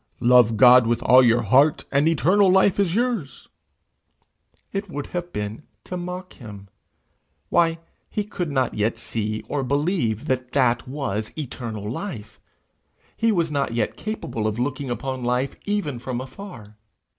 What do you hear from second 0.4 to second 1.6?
God with all your